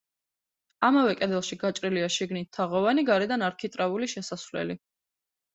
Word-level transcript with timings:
ამავე 0.87 1.11
კედელში 1.19 1.57
გაჭრილია 1.65 2.07
შიგნით 2.15 2.49
თაღოვანი, 2.57 3.05
გარედან 3.11 3.47
არქიტრავული 3.51 4.11
შესასვლელი. 4.15 4.79